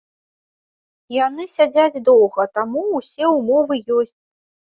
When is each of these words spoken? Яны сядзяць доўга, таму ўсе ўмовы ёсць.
Яны 1.15 1.45
сядзяць 1.55 2.01
доўга, 2.07 2.45
таму 2.55 2.81
ўсе 2.95 3.29
ўмовы 3.35 3.79
ёсць. 3.99 4.17